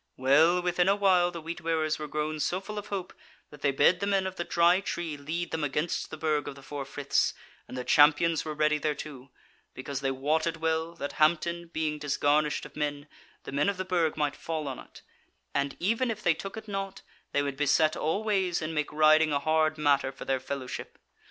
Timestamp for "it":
14.79-15.03, 16.57-16.67